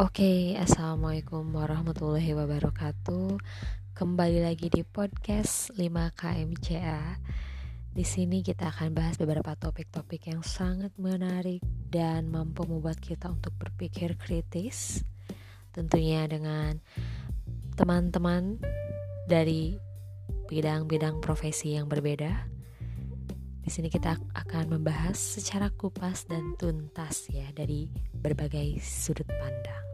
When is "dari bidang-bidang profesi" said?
19.28-21.76